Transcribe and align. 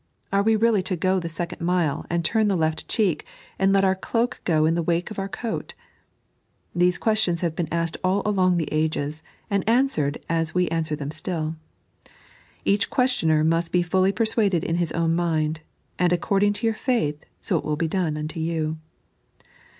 Are 0.33 0.41
we 0.41 0.55
really 0.55 0.81
to 0.81 0.95
go 0.95 1.19
the 1.19 1.29
second 1.29 1.61
mile, 1.61 2.07
and 2.09 2.25
turn 2.25 2.47
the 2.47 2.55
left 2.57 2.87
cheek, 2.87 3.23
and 3.59 3.71
let 3.71 3.83
our 3.83 3.93
cloak 3.93 4.41
go 4.45 4.65
in 4.65 4.73
the 4.73 4.81
wake 4.81 5.11
of 5.11 5.19
our 5.19 5.29
coat 5.29 5.75
t 5.75 5.75
These 6.73 6.97
questions 6.97 7.41
have 7.41 7.55
been 7.55 7.71
asked 7.71 7.97
all 8.03 8.23
along 8.25 8.57
the 8.57 8.67
ages, 8.73 9.21
and 9.47 9.63
answered 9.69 10.17
as 10.27 10.55
we 10.55 10.67
answer 10.69 10.95
them 10.95 11.11
still. 11.11 11.55
Each 12.65 12.89
questioner 12.89 13.43
must 13.43 13.71
be 13.71 13.83
fully 13.83 14.11
persuaded 14.11 14.63
in 14.63 14.77
hie 14.77 14.87
own 14.95 15.13
mind; 15.15 15.61
and 15.99 16.11
according 16.11 16.53
to 16.53 16.65
your 16.65 16.73
faith, 16.73 17.23
so 17.39 17.59
it 17.59 17.63
will 17.63 17.75
be 17.77 17.87
done 17.87 18.17
unto 18.17 18.39
you. 18.39 18.77